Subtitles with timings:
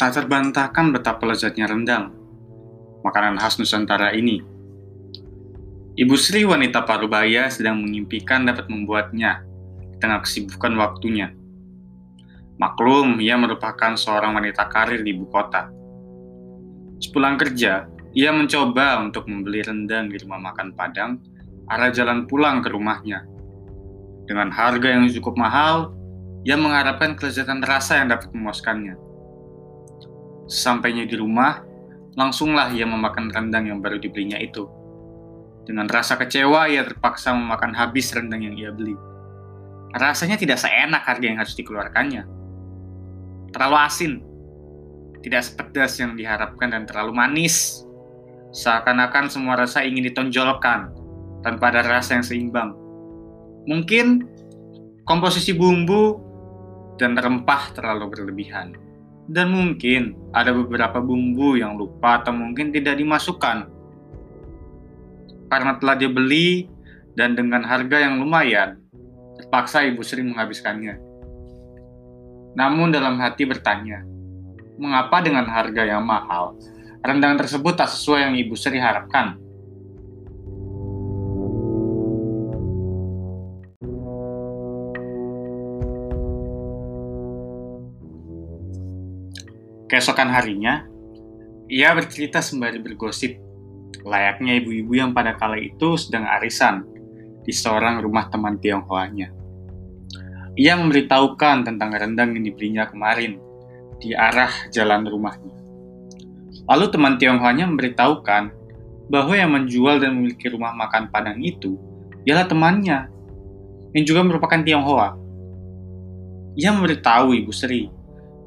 [0.00, 2.08] Tak terbantahkan betapa lezatnya rendang,
[3.04, 4.40] makanan khas Nusantara ini.
[5.92, 9.44] Ibu Sri wanita parubaya sedang mengimpikan dapat membuatnya
[9.92, 11.36] di tengah kesibukan waktunya.
[12.56, 15.68] Maklum, ia merupakan seorang wanita karir di ibu kota.
[17.04, 17.84] Sepulang kerja,
[18.16, 21.20] ia mencoba untuk membeli rendang di rumah makan Padang,
[21.68, 23.28] arah jalan pulang ke rumahnya.
[24.24, 25.92] Dengan harga yang cukup mahal,
[26.48, 29.09] ia mengharapkan kelezatan rasa yang dapat memuaskannya.
[30.50, 31.62] Sampainya di rumah,
[32.18, 34.66] langsunglah ia memakan rendang yang baru dibelinya itu.
[35.62, 38.98] Dengan rasa kecewa, ia terpaksa memakan habis rendang yang ia beli.
[39.94, 42.26] Rasanya tidak seenak harga yang harus dikeluarkannya.
[43.54, 44.12] Terlalu asin,
[45.22, 47.86] tidak sepedas yang diharapkan dan terlalu manis.
[48.50, 50.90] Seakan-akan semua rasa ingin ditonjolkan
[51.46, 52.74] tanpa ada rasa yang seimbang.
[53.70, 54.26] Mungkin
[55.06, 56.18] komposisi bumbu
[56.98, 58.89] dan rempah terlalu berlebihan.
[59.26, 63.68] Dan mungkin ada beberapa bumbu yang lupa atau mungkin tidak dimasukkan.
[65.50, 66.70] Karena telah dibeli
[67.18, 68.78] dan dengan harga yang lumayan,
[69.36, 70.94] terpaksa Ibu Sri menghabiskannya.
[72.54, 74.02] Namun dalam hati bertanya,
[74.78, 76.56] mengapa dengan harga yang mahal,
[77.02, 79.49] rendang tersebut tak sesuai yang Ibu Sri harapkan?
[89.90, 90.86] Keesokan harinya,
[91.66, 93.34] ia bercerita sembari bergosip,
[94.06, 96.86] layaknya ibu-ibu yang pada kala itu sedang arisan
[97.42, 99.34] di seorang rumah teman Tionghoanya.
[100.54, 103.42] Ia memberitahukan tentang rendang yang dibelinya kemarin
[103.98, 105.58] di arah jalan rumahnya.
[106.70, 108.44] Lalu teman Tionghoanya memberitahukan
[109.10, 111.74] bahwa yang menjual dan memiliki rumah makan Padang itu
[112.22, 113.10] ialah temannya,
[113.90, 115.18] yang juga merupakan Tionghoa.
[116.54, 117.99] Ia memberitahu Ibu Sri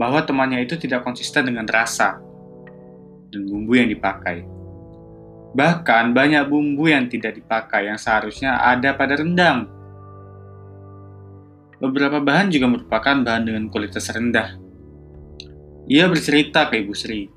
[0.00, 2.16] bahwa temannya itu tidak konsisten dengan rasa
[3.28, 4.48] dan bumbu yang dipakai.
[5.52, 9.68] Bahkan banyak bumbu yang tidak dipakai yang seharusnya ada pada rendang.
[11.84, 14.56] Beberapa bahan juga merupakan bahan dengan kualitas rendah.
[15.90, 17.28] Ia bercerita ke Ibu Sri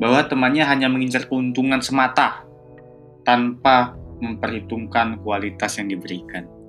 [0.00, 2.48] bahwa temannya hanya mengincar keuntungan semata
[3.28, 3.92] tanpa
[4.24, 6.59] memperhitungkan kualitas yang diberikan.